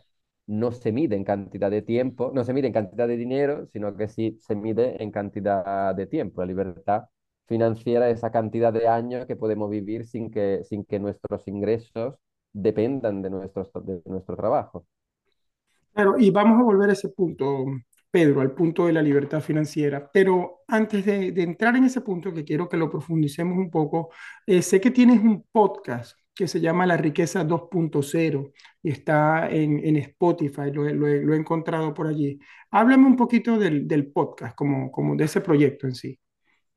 no 0.49 0.73
se 0.73 0.93
mide 0.93 1.15
en 1.15 1.25
cantidad 1.25 1.71
de 1.71 1.83
tiempo, 1.83 2.33
no 2.35 2.43
se 2.43 2.55
mide 2.55 2.69
en 2.69 2.73
cantidad 2.73 3.07
de 3.07 3.17
dinero, 3.19 3.67
sino 3.67 3.95
que 3.97 4.09
sí 4.09 4.39
se 4.41 4.57
mide 4.57 5.01
en 5.03 5.11
cantidad 5.11 5.95
de 5.95 6.07
tiempo. 6.07 6.41
La 6.41 6.47
libertad 6.47 7.05
financiera, 7.47 8.09
esa 8.09 8.31
cantidad 8.31 8.73
de 8.73 8.89
años 8.89 9.27
que 9.27 9.37
podemos 9.37 9.69
vivir 9.71 10.07
sin 10.07 10.31
que, 10.31 10.63
sin 10.65 10.85
que 10.85 10.99
nuestros 10.99 11.47
ingresos 11.47 12.15
dependan 12.53 13.21
de, 13.21 13.31
nuestros, 13.31 13.69
de 13.85 14.01
nuestro 14.07 14.37
trabajo. 14.37 14.87
Claro, 15.93 16.19
y 16.19 16.31
vamos 16.31 16.59
a 16.61 16.65
volver 16.65 16.91
a 16.91 16.93
ese 16.95 17.11
punto, 17.11 17.67
Pedro, 18.11 18.41
al 18.41 18.53
punto 18.53 18.87
de 18.87 18.95
la 18.95 19.03
libertad 19.03 19.43
financiera. 19.43 20.11
Pero 20.11 20.61
antes 20.67 21.05
de, 21.05 21.33
de 21.33 21.43
entrar 21.43 21.77
en 21.77 21.85
ese 21.85 22.01
punto, 22.01 22.33
que 22.33 22.45
quiero 22.45 22.71
que 22.71 22.79
lo 22.79 22.89
profundicemos 22.89 23.59
un 23.59 23.71
poco, 23.71 24.11
eh, 24.47 24.63
sé 24.63 24.81
que 24.81 24.91
tienes 24.91 25.21
un 25.21 25.45
podcast 25.53 26.17
que 26.39 26.49
se 26.49 26.61
llama 26.63 26.87
La 26.87 26.97
riqueza 26.99 27.45
2.0 27.45 28.53
y 28.83 28.91
está 28.93 29.51
en, 29.51 29.85
en 29.85 29.99
Spotify, 29.99 30.73
lo, 30.73 30.87
he- 30.89 31.37
encontrado 31.37 31.95
por 31.95 32.09
allí. 32.09 32.41
Háblame 32.73 33.07
un 33.09 33.17
poquito 33.17 33.59
del, 33.59 33.89
del 33.89 34.13
podcast, 34.13 34.57
como, 34.57 34.93
como 34.93 35.17
de 35.17 35.25
ese 35.27 35.43
proyecto 35.43 35.87
en 35.89 35.97
sí. 35.97 36.19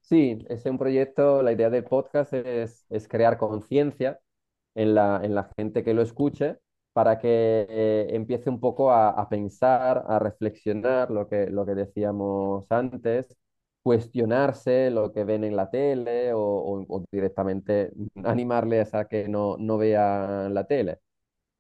Sí, 0.01 0.39
es 0.49 0.65
un 0.65 0.77
proyecto, 0.77 1.41
la 1.41 1.53
idea 1.53 1.69
del 1.69 1.85
podcast 1.85 2.33
es, 2.33 2.85
es 2.89 3.07
crear 3.07 3.37
conciencia 3.37 4.19
en 4.75 4.95
la, 4.95 5.21
en 5.23 5.35
la 5.35 5.51
gente 5.57 5.83
que 5.83 5.93
lo 5.93 6.01
escuche 6.01 6.57
para 6.93 7.19
que 7.19 7.67
eh, 7.69 8.07
empiece 8.11 8.49
un 8.49 8.59
poco 8.59 8.91
a, 8.91 9.09
a 9.11 9.29
pensar, 9.29 10.03
a 10.07 10.19
reflexionar 10.19 11.11
lo 11.11 11.27
que, 11.29 11.47
lo 11.49 11.65
que 11.65 11.75
decíamos 11.75 12.65
antes, 12.71 13.27
cuestionarse 13.83 14.91
lo 14.91 15.11
que 15.13 15.23
ven 15.23 15.43
en 15.43 15.55
la 15.55 15.69
tele 15.69 16.33
o, 16.33 16.39
o- 16.41 16.85
o 16.89 17.05
directamente 17.11 17.91
animarles 18.23 18.93
a 18.93 19.07
que 19.07 19.27
no, 19.27 19.57
no 19.57 19.77
vean 19.77 20.53
la 20.53 20.65
tele. 20.67 20.99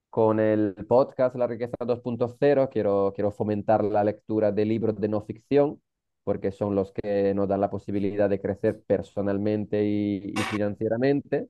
Con 0.09 0.39
el 0.41 0.75
podcast 0.87 1.35
La 1.35 1.47
riqueza 1.47 1.75
2.0 1.85 2.69
quiero, 2.69 3.13
quiero 3.15 3.31
fomentar 3.31 3.83
la 3.83 4.03
lectura 4.03 4.51
de 4.51 4.65
libros 4.65 4.99
de 4.99 5.07
no 5.07 5.21
ficción, 5.21 5.81
porque 6.23 6.51
son 6.51 6.75
los 6.75 6.91
que 6.91 7.33
nos 7.33 7.47
dan 7.47 7.61
la 7.61 7.69
posibilidad 7.69 8.29
de 8.29 8.41
crecer 8.41 8.81
personalmente 8.85 9.83
y, 9.85 10.33
y 10.35 10.37
financieramente. 10.51 11.49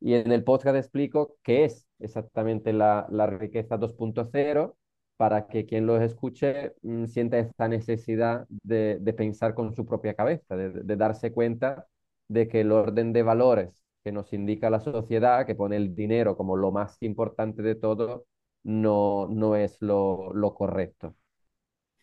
Y 0.00 0.14
en 0.14 0.32
el 0.32 0.44
podcast 0.44 0.76
explico 0.76 1.36
qué 1.42 1.64
es 1.64 1.86
exactamente 1.98 2.72
la, 2.72 3.06
la 3.10 3.26
riqueza 3.26 3.76
2.0 3.78 4.76
para 5.16 5.46
que 5.48 5.66
quien 5.66 5.86
los 5.86 6.02
escuche 6.02 6.74
mm, 6.82 7.06
sienta 7.06 7.38
esta 7.38 7.68
necesidad 7.68 8.46
de, 8.48 8.98
de 9.00 9.12
pensar 9.14 9.54
con 9.54 9.74
su 9.74 9.86
propia 9.86 10.14
cabeza, 10.14 10.56
de, 10.56 10.70
de 10.70 10.96
darse 10.96 11.32
cuenta 11.32 11.86
de 12.28 12.48
que 12.48 12.60
el 12.62 12.72
orden 12.72 13.12
de 13.12 13.22
valores 13.22 13.70
que 14.04 14.12
nos 14.12 14.32
indica 14.32 14.70
la 14.70 14.80
sociedad, 14.80 15.46
que 15.46 15.54
pone 15.54 15.76
el 15.76 15.94
dinero 15.94 16.36
como 16.36 16.56
lo 16.56 16.70
más 16.72 16.96
importante 17.02 17.62
de 17.62 17.74
todo, 17.74 18.26
no, 18.62 19.28
no 19.30 19.56
es 19.56 19.76
lo, 19.80 20.32
lo 20.34 20.54
correcto. 20.54 21.14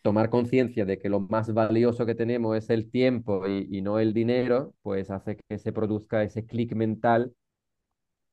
Tomar 0.02 0.28
conciencia 0.30 0.84
de 0.84 0.98
que 0.98 1.08
lo 1.08 1.20
más 1.20 1.52
valioso 1.54 2.04
que 2.06 2.14
tenemos 2.14 2.56
es 2.56 2.68
el 2.70 2.90
tiempo 2.90 3.46
y, 3.48 3.68
y 3.70 3.80
no 3.82 3.98
el 3.98 4.12
dinero, 4.12 4.74
pues 4.82 5.10
hace 5.10 5.36
que 5.48 5.58
se 5.58 5.72
produzca 5.72 6.22
ese 6.22 6.44
clic 6.46 6.74
mental 6.74 7.34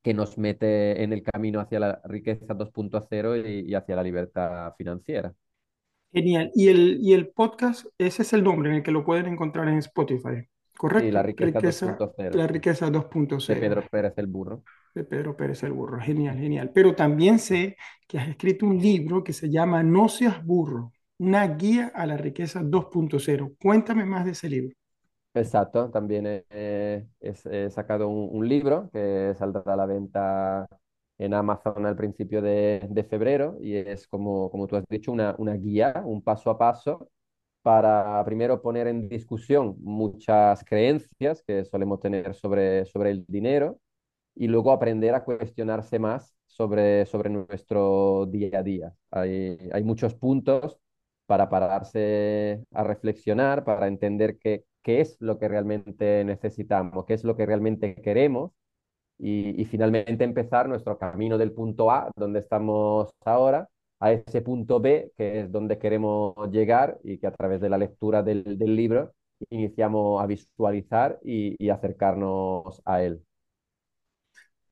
que 0.03 0.13
nos 0.13 0.37
mete 0.37 1.03
en 1.03 1.13
el 1.13 1.23
camino 1.23 1.59
hacia 1.59 1.79
la 1.79 2.01
riqueza 2.05 2.53
2.0 2.55 3.35
y, 3.37 3.69
y 3.71 3.75
hacia 3.75 3.95
la 3.95 4.03
libertad 4.03 4.73
financiera. 4.77 5.33
Genial. 6.13 6.51
Y 6.55 6.67
el, 6.69 6.99
y 7.01 7.13
el 7.13 7.29
podcast, 7.29 7.85
ese 7.97 8.21
es 8.23 8.33
el 8.33 8.43
nombre 8.43 8.69
en 8.69 8.75
el 8.77 8.83
que 8.83 8.91
lo 8.91 9.05
pueden 9.05 9.27
encontrar 9.27 9.67
en 9.69 9.77
Spotify, 9.77 10.47
Sí, 10.97 11.11
la 11.11 11.21
¿correcto? 11.21 11.23
riqueza 11.23 11.59
Riqueza, 11.59 12.01
2.0 12.01 12.07
la 12.31 12.47
riqueza 12.47 12.89
de 12.89 12.91
2.0 12.91 13.59
Pedro 13.59 13.87
Pérez 13.87 14.13
el 14.17 14.27
Burro. 14.27 14.63
de 14.95 15.03
Pedro 15.03 15.35
Pérez 15.37 15.63
el 15.63 15.73
Burro. 15.73 15.99
Genial, 16.01 16.37
genial. 16.37 16.71
Pero 16.73 16.95
también 16.95 17.39
sé 17.39 17.77
que 18.07 18.19
has 18.19 18.29
escrito 18.29 18.65
un 18.65 18.79
libro 18.79 19.23
que 19.23 19.33
se 19.33 19.49
llama 19.49 19.83
No 19.83 20.09
seas 20.09 20.43
burro, 20.45 20.91
una 21.19 21.47
guía 21.47 21.91
a 21.95 22.05
la 22.05 22.17
riqueza 22.17 22.61
2.0. 22.63 23.55
Cuéntame 23.61 24.05
más 24.05 24.25
de 24.25 24.31
ese 24.31 24.49
libro. 24.49 24.75
Exacto, 25.33 25.89
también 25.91 26.25
he, 26.27 26.45
he- 27.21 27.33
he 27.65 27.69
sacado 27.69 28.09
un, 28.09 28.47
libro 28.47 28.89
que 28.91 29.33
saldrá 29.37 29.73
a 29.73 29.75
la 29.77 29.85
venta 29.85 30.67
en 31.17 31.33
Amazon 31.33 31.85
al 31.85 31.95
principio 31.95 32.41
de, 32.41 32.85
de 32.89 33.03
febrero 33.05 33.57
y 33.61 33.75
es 33.77 34.07
como, 34.07 34.51
como 34.51 34.67
tú 34.67 34.75
has 34.75 34.83
dicho, 34.89 35.11
una, 35.11 35.33
una 35.37 35.53
guía, 35.53 36.01
un 36.05 36.21
paso 36.21 36.49
a 36.49 36.57
paso 36.57 37.09
para 37.61 38.23
primero 38.25 38.61
poner 38.61 38.87
en 38.87 39.07
discusión 39.09 39.75
muchas 39.81 40.63
creencias 40.65 41.43
que 41.43 41.63
solemos 41.65 41.99
tener 42.01 42.33
sobre, 42.35 42.85
sobre 42.85 43.11
el 43.11 43.25
dinero 43.27 43.79
y 44.35 44.47
luego 44.47 44.71
aprender 44.71 45.13
a 45.15 45.23
cuestionarse 45.23 45.99
más 45.99 46.35
sobre, 46.47 47.05
sobre 47.05 47.29
nuestro 47.29 48.25
día 48.27 48.59
a 48.59 48.63
día. 48.63 48.93
Hay, 49.11 49.57
hay 49.73 49.83
muchos 49.83 50.15
puntos 50.15 50.77
para 51.25 51.49
pararse 51.49 52.63
a 52.73 52.83
reflexionar, 52.83 53.63
para 53.63 53.87
entender 53.87 54.37
qué, 54.39 54.65
qué 54.83 55.01
es 55.01 55.17
lo 55.21 55.37
que 55.39 55.47
realmente 55.47 56.23
necesitamos, 56.25 57.05
qué 57.05 57.13
es 57.15 57.23
lo 57.23 57.35
que 57.35 57.45
realmente 57.45 57.95
queremos 57.95 58.51
y, 59.17 59.61
y 59.61 59.65
finalmente 59.65 60.23
empezar 60.23 60.67
nuestro 60.69 60.97
camino 60.97 61.37
del 61.37 61.51
punto 61.53 61.91
A, 61.91 62.11
donde 62.15 62.39
estamos 62.39 63.11
ahora, 63.25 63.69
a 63.99 64.11
ese 64.13 64.41
punto 64.41 64.79
B, 64.79 65.11
que 65.17 65.41
es 65.41 65.51
donde 65.51 65.77
queremos 65.79 66.35
llegar 66.51 66.99
y 67.03 67.19
que 67.19 67.27
a 67.27 67.31
través 67.33 67.61
de 67.61 67.69
la 67.69 67.77
lectura 67.77 68.23
del, 68.23 68.57
del 68.57 68.75
libro 68.75 69.13
iniciamos 69.49 70.21
a 70.23 70.27
visualizar 70.27 71.19
y, 71.23 71.55
y 71.63 71.69
acercarnos 71.69 72.81
a 72.85 73.03
él. 73.03 73.23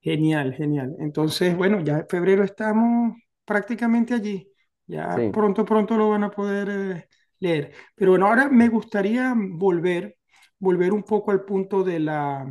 Genial, 0.02 0.54
genial. 0.54 0.96
Entonces, 1.00 1.56
bueno, 1.58 1.82
ya 1.82 2.00
en 2.00 2.08
febrero 2.08 2.44
estamos 2.44 3.16
prácticamente 3.46 4.14
allí. 4.14 4.50
Ya 4.88 5.16
Sí. 5.16 5.32
pronto, 5.32 5.66
pronto 5.66 5.98
lo 5.98 6.10
van 6.10 6.24
a 6.24 6.32
poder 6.32 6.70
eh, 6.70 7.10
leer. 7.40 7.72
Pero 7.96 8.12
bueno, 8.12 8.28
ahora 8.28 8.50
me 8.50 8.68
gustaría 8.70 9.34
volver, 9.38 10.18
volver 10.60 10.94
un 10.94 11.04
poco 11.04 11.32
al 11.32 11.44
punto 11.46 11.84
de 11.84 12.00
la, 12.00 12.46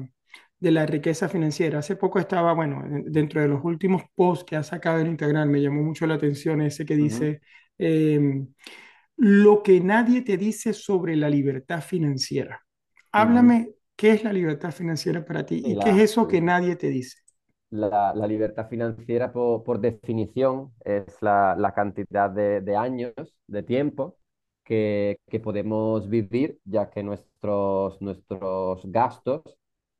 de 0.59 0.71
la 0.71 0.87
riqueza 0.87 1.29
financiera. 1.29 1.79
Hace 1.81 1.97
poco 1.97 2.19
estaba, 2.19 2.53
bueno, 2.55 2.85
en- 2.85 3.05
dentro 3.13 3.41
de 3.41 3.49
los 3.49 3.65
últimos 3.65 4.03
posts 4.15 4.45
que 4.45 4.57
ha 4.57 4.63
sacado 4.63 4.99
en 5.01 5.09
Instagram, 5.09 5.49
me 5.51 5.61
llamó 5.63 5.83
mucho 5.83 6.07
la 6.07 6.15
atención 6.15 6.63
ese 6.63 6.85
que 6.87 6.97
dice, 6.97 7.41
eh, 7.79 8.21
lo 9.17 9.63
que 9.63 9.81
nadie 9.81 10.23
te 10.23 10.37
dice 10.37 10.73
sobre 10.73 11.17
la 11.17 11.29
libertad 11.31 11.83
financiera. 11.83 12.65
Háblame, 13.13 13.71
¿qué 13.97 14.13
es 14.13 14.25
la 14.25 14.33
libertad 14.33 14.73
financiera 14.73 15.25
para 15.25 15.45
ti 15.47 15.63
Y 15.63 15.73
y 15.73 15.79
qué 15.79 15.91
es 15.91 15.97
la, 15.97 16.09
eso 16.13 16.29
que 16.29 16.41
nadie 16.41 16.77
te 16.77 16.89
dice? 16.89 17.19
la, 17.71 18.13
la 18.15 18.27
libertad 18.27 18.69
financiera, 18.69 19.33
por, 19.33 19.63
por 19.65 19.81
definición, 19.81 20.73
es 20.85 21.05
la, 21.23 21.55
la 21.59 21.73
cantidad 21.75 22.31
de, 22.31 22.61
de 22.61 22.77
años, 22.77 23.13
de 23.47 23.63
tiempo 23.63 24.17
que, 24.69 25.19
que 25.29 25.41
podemos 25.41 26.09
vivir, 26.09 26.61
ya 26.65 26.91
que 26.91 27.03
nuestros, 27.03 28.01
nuestros 28.03 28.83
gastos 28.87 29.43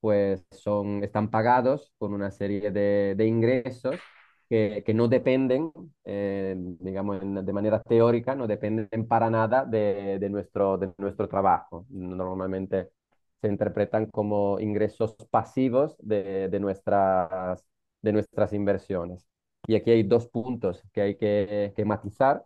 pues, 0.01 0.47
son, 0.53 1.03
están 1.05 1.31
pagados 1.31 1.93
con 1.99 2.13
una 2.15 2.31
serie 2.31 2.71
de, 2.71 3.15
de 3.17 3.27
ingresos 3.27 3.97
que, 4.49 4.83
que 4.87 4.95
no 4.95 5.09
dependen, 5.09 5.73
eh, 6.05 6.55
digamos, 6.81 7.21
de 7.23 7.53
manera 7.53 7.83
teórica, 7.83 8.35
no 8.35 8.47
dependen 8.47 9.07
para 9.09 9.31
nada 9.31 9.65
de, 9.65 10.19
de 10.19 10.31
nuestro, 10.31 10.79
de 10.79 10.93
nuestro 10.99 11.29
trabajo. 11.29 11.87
Normalmente 11.91 12.91
se 13.41 13.49
interpretan 13.49 14.07
como 14.07 14.59
ingresos 14.61 15.15
pasivos 15.31 15.97
de, 16.01 16.49
de 16.49 16.61
nuestras, 16.61 17.65
de 18.03 18.13
nuestras 18.13 18.53
inversiones. 18.53 19.29
Y 19.67 19.75
aquí 19.77 19.91
hay 19.91 20.03
dos 20.03 20.29
puntos 20.29 20.83
que 20.93 21.01
hay 21.03 21.17
que, 21.17 21.73
que 21.77 21.85
matizar. 21.85 22.45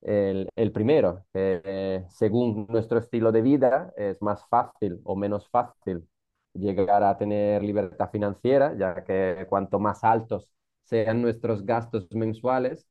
El, 0.00 0.48
el 0.56 0.72
primero, 0.72 1.24
que 1.32 1.60
eh, 1.64 2.04
según 2.10 2.66
nuestro 2.68 2.98
estilo 2.98 3.32
de 3.32 3.42
vida 3.42 3.92
es 3.96 4.20
más 4.22 4.46
fácil 4.48 5.00
o 5.04 5.16
menos 5.16 5.48
fácil 5.50 6.08
llegar 6.54 7.02
a 7.02 7.18
tener 7.18 7.62
libertad 7.62 8.08
financiera, 8.10 8.74
ya 8.78 9.04
que 9.04 9.46
cuanto 9.48 9.78
más 9.80 10.04
altos 10.04 10.48
sean 10.84 11.20
nuestros 11.22 11.64
gastos 11.66 12.06
mensuales, 12.12 12.86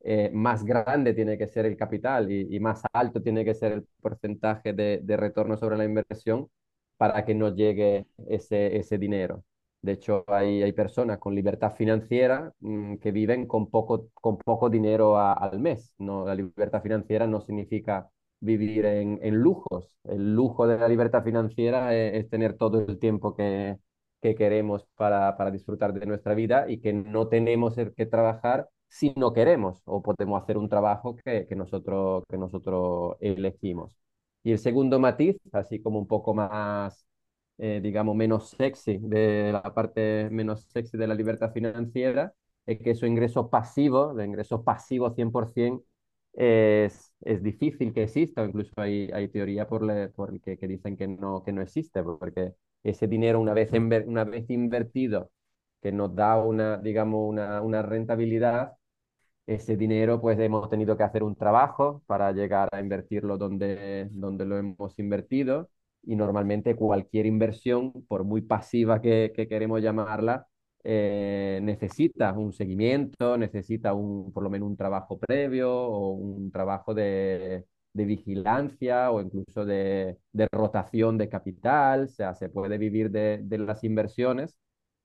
eh, 0.00 0.30
más 0.32 0.64
grande 0.64 1.14
tiene 1.14 1.38
que 1.38 1.46
ser 1.48 1.66
el 1.66 1.76
capital 1.76 2.30
y, 2.30 2.54
y 2.56 2.60
más 2.60 2.82
alto 2.92 3.22
tiene 3.22 3.44
que 3.44 3.54
ser 3.54 3.72
el 3.72 3.86
porcentaje 4.00 4.72
de, 4.72 5.00
de 5.02 5.16
retorno 5.16 5.56
sobre 5.56 5.76
la 5.76 5.84
inversión 5.84 6.48
para 6.96 7.24
que 7.24 7.34
nos 7.34 7.54
llegue 7.54 8.06
ese, 8.28 8.76
ese 8.76 8.98
dinero. 8.98 9.44
De 9.82 9.92
hecho, 9.92 10.24
hay, 10.28 10.62
hay 10.62 10.72
personas 10.72 11.18
con 11.18 11.34
libertad 11.34 11.74
financiera 11.74 12.52
mm, 12.60 12.96
que 12.96 13.10
viven 13.12 13.46
con 13.46 13.68
poco, 13.70 14.08
con 14.14 14.38
poco 14.38 14.70
dinero 14.70 15.18
al 15.18 15.58
mes. 15.60 15.92
¿no? 15.98 16.24
La 16.26 16.34
libertad 16.36 16.82
financiera 16.82 17.26
no 17.26 17.40
significa 17.40 18.08
vivir 18.40 18.86
en, 18.86 19.18
en 19.22 19.36
lujos. 19.36 19.90
El 20.04 20.34
lujo 20.34 20.66
de 20.68 20.78
la 20.78 20.88
libertad 20.88 21.24
financiera 21.24 21.94
es, 21.96 22.14
es 22.24 22.30
tener 22.30 22.56
todo 22.56 22.80
el 22.80 22.98
tiempo 22.98 23.34
que, 23.34 23.76
que 24.20 24.34
queremos 24.36 24.86
para, 24.96 25.36
para 25.36 25.50
disfrutar 25.50 25.92
de 25.92 26.06
nuestra 26.06 26.34
vida 26.34 26.66
y 26.70 26.78
que 26.80 26.92
no 26.92 27.28
tenemos 27.28 27.74
que 27.96 28.06
trabajar 28.06 28.68
si 28.88 29.12
no 29.16 29.32
queremos 29.32 29.80
o 29.84 30.02
podemos 30.02 30.40
hacer 30.42 30.58
un 30.58 30.68
trabajo 30.68 31.16
que, 31.24 31.46
que 31.48 31.56
nosotros, 31.56 32.24
que 32.28 32.36
nosotros 32.38 33.16
elegimos. 33.20 33.96
Y 34.44 34.52
el 34.52 34.58
segundo 34.58 34.98
matiz, 35.00 35.36
así 35.52 35.80
como 35.80 35.98
un 35.98 36.06
poco 36.06 36.34
más 36.34 37.06
eh, 37.58 37.80
digamos, 37.82 38.16
menos 38.16 38.50
sexy, 38.50 38.98
de 38.98 39.50
la 39.52 39.62
parte 39.74 40.28
menos 40.30 40.62
sexy 40.70 40.96
de 40.98 41.06
la 41.06 41.14
libertad 41.14 41.52
financiera, 41.52 42.32
es 42.66 42.78
que 42.80 42.94
su 42.94 43.06
ingreso 43.06 43.50
pasivo, 43.50 44.14
de 44.14 44.24
ingreso 44.26 44.62
pasivo 44.64 45.10
100%, 45.14 45.84
es, 46.34 47.12
es 47.20 47.42
difícil 47.42 47.92
que 47.92 48.04
exista, 48.04 48.44
incluso 48.44 48.72
hay, 48.76 49.10
hay 49.12 49.28
teoría 49.28 49.66
por, 49.68 49.82
le, 49.84 50.08
por 50.08 50.40
que, 50.40 50.56
que 50.58 50.66
dicen 50.68 50.96
que 50.96 51.06
no, 51.08 51.42
que 51.44 51.52
no 51.52 51.60
existe, 51.62 52.02
porque 52.02 52.54
ese 52.82 53.06
dinero 53.06 53.40
una 53.40 53.52
vez, 53.54 53.70
una 53.72 54.24
vez 54.24 54.48
invertido, 54.50 55.30
que 55.82 55.92
nos 55.92 56.14
da 56.14 56.36
una, 56.42 56.78
digamos, 56.78 57.28
una, 57.28 57.60
una 57.62 57.82
rentabilidad, 57.82 58.72
ese 59.46 59.76
dinero 59.76 60.20
pues 60.20 60.38
hemos 60.38 60.68
tenido 60.70 60.96
que 60.96 61.02
hacer 61.02 61.22
un 61.22 61.34
trabajo 61.36 62.02
para 62.06 62.32
llegar 62.32 62.68
a 62.72 62.80
invertirlo 62.80 63.36
donde, 63.38 64.08
donde 64.12 64.44
lo 64.46 64.58
hemos 64.58 64.98
invertido 64.98 65.68
y 66.04 66.16
normalmente 66.16 66.74
cualquier 66.76 67.26
inversión, 67.26 67.92
por 68.08 68.24
muy 68.24 68.42
pasiva 68.42 69.00
que, 69.00 69.32
que 69.34 69.48
queremos 69.48 69.80
llamarla, 69.82 70.46
eh, 70.84 71.60
necesita 71.62 72.32
un 72.32 72.52
seguimiento, 72.52 73.36
necesita 73.38 73.94
un, 73.94 74.32
por 74.32 74.42
lo 74.42 74.50
menos 74.50 74.68
un 74.68 74.76
trabajo 74.76 75.18
previo 75.18 75.72
o 75.72 76.10
un 76.12 76.50
trabajo 76.50 76.92
de, 76.94 77.64
de 77.92 78.04
vigilancia 78.04 79.10
o 79.10 79.20
incluso 79.20 79.64
de, 79.64 80.18
de, 80.32 80.48
rotación 80.50 81.18
de 81.18 81.28
capital, 81.28 82.04
o 82.04 82.08
sea, 82.08 82.34
se 82.34 82.48
puede 82.48 82.78
vivir 82.78 83.10
de, 83.10 83.40
de 83.44 83.58
las 83.58 83.84
inversiones, 83.84 84.56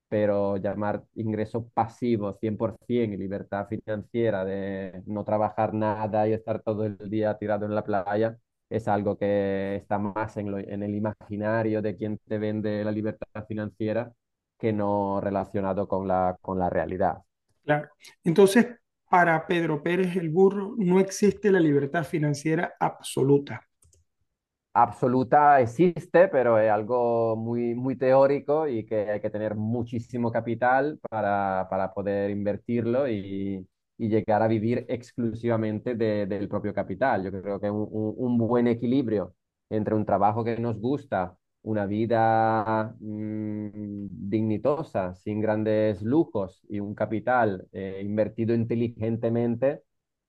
pero 0.10 0.58
llamar 0.58 1.04
ingreso 1.16 1.68
pasivo 1.70 2.34
100% 2.40 3.14
y 3.16 3.18
libertad 3.18 3.68
financiera 3.68 4.46
de 4.46 5.04
no 5.06 5.24
trabajar 5.26 5.74
nada 5.74 6.28
y 6.28 6.34
estar 6.34 6.62
todo 6.64 6.86
el 6.86 6.98
día 7.10 7.38
tirado 7.38 7.66
en 7.66 7.76
la 7.76 7.84
playa, 7.84 8.38
es 8.70 8.88
algo 8.88 9.18
que 9.18 9.76
está 9.76 9.98
más 9.98 10.38
en, 10.38 10.52
lo, 10.52 10.58
en 10.58 10.84
el 10.84 10.96
imaginario 10.96 11.82
de 11.82 11.96
quien 11.96 12.18
te 12.28 12.38
vende 12.38 12.84
la 12.84 12.92
libertad 12.92 13.46
financiera 13.48 14.12
que 14.58 14.74
no 14.74 15.22
relacionado 15.22 15.88
con 15.88 16.08
la, 16.08 16.38
con 16.42 16.60
la 16.60 16.70
realidad. 16.70 17.20
Claro. 17.64 17.90
Entonces, 18.24 18.68
para 19.10 19.46
Pedro 19.48 19.82
Pérez 19.84 20.16
el 20.16 20.30
Burro, 20.30 20.76
no 20.78 21.00
existe 21.00 21.52
la 21.52 21.60
libertad 21.60 22.04
financiera 22.04 22.74
absoluta. 22.80 23.62
Absoluta 24.74 25.60
existe, 25.60 26.28
pero 26.28 26.60
es 26.60 26.70
algo 26.70 27.36
muy, 27.36 27.74
muy 27.74 27.96
teórico 27.96 28.68
y 28.68 28.86
que 28.86 29.10
hay 29.10 29.20
que 29.20 29.30
tener 29.30 29.56
muchísimo 29.56 30.32
capital 30.32 31.00
para, 31.10 31.68
para 31.70 31.94
poder 31.94 32.30
invertirlo 32.30 33.08
y, 33.10 33.66
y, 33.98 34.10
llegar 34.10 34.42
a 34.42 34.48
vivir 34.48 34.86
exclusivamente 34.90 35.96
de, 35.96 36.26
del 36.28 36.48
propio 36.48 36.74
capital. 36.74 37.24
Yo 37.24 37.32
creo 37.32 37.60
que 37.60 37.70
un, 37.70 37.88
un, 37.92 38.38
buen 38.38 38.68
equilibrio 38.68 39.36
entre 39.70 39.96
un 39.96 40.06
trabajo 40.06 40.44
que 40.44 40.58
nos 40.58 40.80
gusta 40.80 41.38
una 41.64 41.86
vida 41.86 42.96
mmm, 43.00 44.08
dignitosa, 44.10 45.14
sin 45.16 45.42
grandes 45.42 46.02
lujos 46.02 46.66
y 46.70 46.80
un 46.80 46.96
capital 46.96 47.68
eh, 47.74 48.02
invertido 48.04 48.56
inteligentemente, 48.56 49.84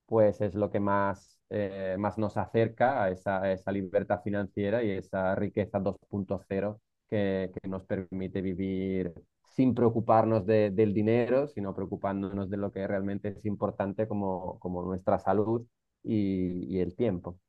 pues 0.07 0.41
es 0.41 0.55
lo 0.55 0.71
que 0.71 0.81
más, 0.81 1.39
eh, 1.51 1.97
más 1.99 2.19
nos 2.19 2.37
acerca 2.37 3.03
a 3.05 3.11
esa, 3.11 3.53
esa, 3.53 3.73
libertad 3.73 4.21
financiera 4.23 4.83
y 4.83 4.91
esa 4.91 5.35
riqueza 5.35 5.79
2.0 5.81 6.81
que, 7.09 7.53
que, 7.55 7.69
nos 7.69 7.85
permite 7.85 8.41
vivir 8.41 9.13
sin 9.59 9.75
preocuparnos 9.75 10.47
de, 10.47 10.71
del 10.71 10.95
dinero, 10.95 11.49
sino 11.49 11.75
preocupándonos 11.75 12.49
de 12.49 12.57
lo 12.57 12.71
que 12.71 12.87
realmente 12.87 13.31
es 13.31 13.45
importante 13.45 14.07
como, 14.07 14.57
como 14.61 14.85
nuestra 14.85 15.19
salud 15.19 15.67
y, 16.05 16.77
y 16.77 16.79
el 16.79 16.95
tiempo. 16.95 17.41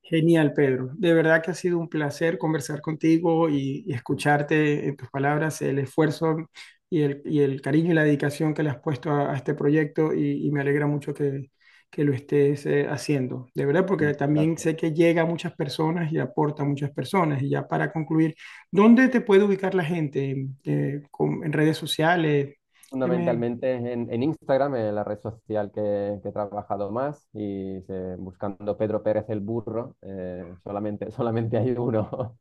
Genial, 0.00 0.54
Pedro. 0.54 0.90
De 0.94 1.12
verdad 1.12 1.42
que 1.42 1.50
ha 1.50 1.54
sido 1.54 1.78
un 1.78 1.90
placer 1.90 2.38
conversar 2.38 2.80
contigo 2.80 3.50
y, 3.50 3.84
escucharte 3.92 4.88
en 4.88 4.96
tus 4.96 5.10
palabras, 5.10 5.60
el 5.60 5.78
esfuerzo 5.78 6.48
y 6.88 7.02
el, 7.02 7.20
y 7.26 7.40
el, 7.40 7.60
cariño 7.60 7.92
y 7.92 7.94
la 7.94 8.04
dedicación 8.04 8.54
que 8.54 8.62
le 8.62 8.70
has 8.70 8.80
puesto 8.80 9.10
a, 9.12 9.36
este 9.36 9.52
proyecto 9.52 10.14
y, 10.14 10.50
me 10.50 10.62
alegra 10.62 10.86
mucho 10.86 11.12
que, 11.12 11.50
que 11.90 12.04
lo 12.04 12.12
estés 12.12 12.66
eh, 12.66 12.86
haciendo. 12.88 13.48
De 13.54 13.66
verdad, 13.66 13.86
porque 13.86 14.14
también 14.14 14.56
Gracias. 14.56 14.58
sé 14.58 14.76
que 14.76 14.92
llega 14.92 15.22
a 15.22 15.26
muchas 15.26 15.54
personas 15.54 16.12
y 16.12 16.18
aporta 16.18 16.62
a 16.62 16.66
muchas 16.66 16.90
personas. 16.92 17.42
Y 17.42 17.50
ya 17.50 17.66
para 17.68 17.92
concluir, 17.92 18.34
¿dónde 18.70 19.08
te 19.08 19.20
puede 19.20 19.44
ubicar 19.44 19.74
la 19.74 19.84
gente? 19.84 20.48
Eh, 20.64 21.02
con, 21.10 21.44
¿En 21.44 21.52
redes 21.52 21.76
sociales? 21.78 22.56
Me... 23.02 23.44
Fundamentalmente 23.44 23.74
en, 23.74 24.10
en 24.10 24.22
Instagram, 24.22 24.74
en 24.76 24.94
la 24.94 25.04
red 25.04 25.18
social 25.20 25.70
que, 25.72 26.18
que 26.22 26.28
he 26.30 26.32
trabajado 26.32 26.90
más, 26.90 27.28
y 27.34 27.82
se, 27.86 28.16
buscando 28.16 28.78
Pedro 28.78 29.02
Pérez 29.02 29.26
el 29.28 29.40
burro, 29.40 29.94
eh, 30.00 30.54
solamente, 30.64 31.10
solamente 31.10 31.58
hay 31.58 31.72
uno. 31.72 32.38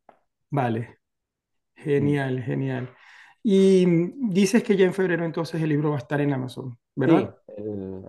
Vale, 0.49 0.99
Mm. 1.99 2.17
genial, 2.17 2.43
genial. 2.43 2.95
Y 3.43 3.85
mm, 3.87 4.29
dices 4.31 4.63
que 4.63 4.77
ya 4.77 4.85
en 4.85 4.93
febrero 4.95 5.25
entonces 5.25 5.61
el 5.61 5.69
libro 5.69 5.91
va 5.91 5.97
a 5.97 5.99
estar 5.99 6.21
en 6.21 6.33
Amazon, 6.33 6.77
Sí, 7.05 7.13
¿verdad? 7.15 7.35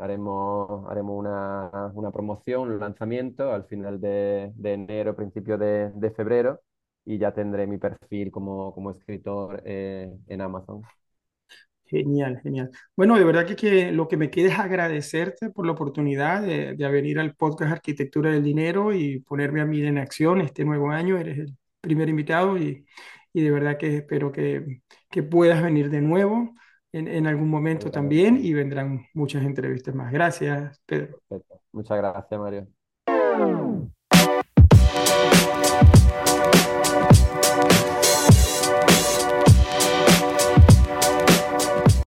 Haremos, 0.00 0.86
haremos 0.90 1.18
una, 1.18 1.90
una 1.94 2.10
promoción, 2.10 2.70
un 2.70 2.80
lanzamiento 2.80 3.52
al 3.52 3.64
final 3.64 4.00
de, 4.00 4.52
de 4.54 4.72
enero, 4.74 5.16
principio 5.16 5.58
de, 5.58 5.90
de 5.94 6.10
febrero, 6.10 6.60
y 7.04 7.18
ya 7.18 7.32
tendré 7.32 7.66
mi 7.66 7.78
perfil 7.78 8.30
como, 8.30 8.74
como 8.74 8.90
escritor 8.90 9.62
eh, 9.64 10.12
en 10.26 10.40
Amazon. 10.40 10.82
Genial, 11.86 12.38
genial. 12.42 12.70
Bueno, 12.96 13.16
de 13.16 13.24
verdad 13.24 13.46
que, 13.46 13.56
que 13.56 13.92
lo 13.92 14.08
que 14.08 14.18
me 14.18 14.30
queda 14.30 14.48
es 14.52 14.58
agradecerte 14.58 15.48
por 15.50 15.64
la 15.64 15.72
oportunidad 15.72 16.42
de, 16.42 16.74
de 16.74 16.88
venir 16.90 17.18
al 17.18 17.34
podcast 17.34 17.72
Arquitectura 17.72 18.30
del 18.30 18.42
Dinero 18.44 18.92
y 18.92 19.20
ponerme 19.20 19.62
a 19.62 19.64
mí 19.64 19.80
en 19.82 19.96
acción 19.96 20.42
este 20.42 20.66
nuevo 20.66 20.90
año. 20.90 21.16
Eres 21.16 21.38
el 21.38 21.56
primer 21.80 22.10
invitado 22.10 22.58
y, 22.58 22.84
y 23.32 23.42
de 23.42 23.50
verdad 23.50 23.78
que 23.78 23.96
espero 23.96 24.30
que, 24.32 24.82
que 25.10 25.22
puedas 25.22 25.62
venir 25.62 25.88
de 25.88 26.02
nuevo 26.02 26.54
en, 26.92 27.08
en 27.08 27.26
algún 27.26 27.48
momento 27.48 27.90
también 27.90 28.38
y 28.40 28.52
vendrán 28.52 29.06
muchas 29.14 29.44
entrevistas 29.44 29.94
más. 29.94 30.12
Gracias, 30.12 30.80
Pedro. 30.86 31.20
Perfecto. 31.28 31.60
Muchas 31.72 31.98
gracias, 31.98 32.40
Mario. 32.40 33.88